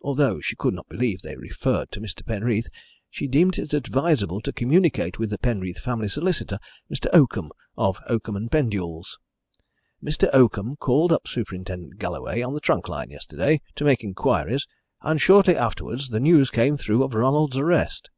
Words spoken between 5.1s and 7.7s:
with the Penreath family solicitor, Mr. Oakham,